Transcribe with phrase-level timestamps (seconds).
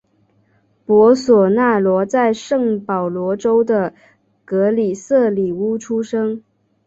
[0.83, 3.93] 博索纳罗在圣保罗州的
[4.43, 6.41] 格利塞里乌出生。